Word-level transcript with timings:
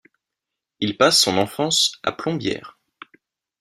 Il 0.79 0.97
passe 0.97 1.21
son 1.21 1.37
enfance 1.37 1.99
à 2.01 2.11
Plombières. 2.11 2.79